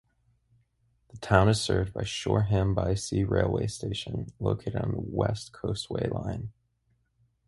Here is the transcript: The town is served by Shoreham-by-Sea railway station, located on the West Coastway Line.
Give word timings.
The 1.09 1.19
town 1.19 1.47
is 1.47 1.61
served 1.61 1.93
by 1.93 2.05
Shoreham-by-Sea 2.05 3.23
railway 3.23 3.67
station, 3.67 4.31
located 4.39 4.75
on 4.77 4.93
the 4.93 4.97
West 4.99 5.51
Coastway 5.53 6.09
Line. 6.11 6.51